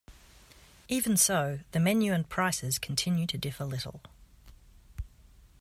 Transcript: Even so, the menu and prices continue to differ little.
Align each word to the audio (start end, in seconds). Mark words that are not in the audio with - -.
Even 0.87 1.15
so, 1.15 1.59
the 1.73 1.79
menu 1.79 2.11
and 2.11 2.27
prices 2.27 2.79
continue 2.79 3.27
to 3.27 3.37
differ 3.37 3.65
little. 3.65 4.01